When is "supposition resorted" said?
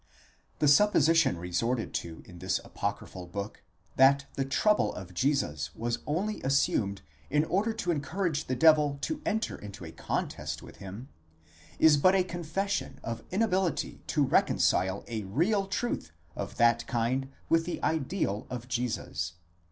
0.67-1.93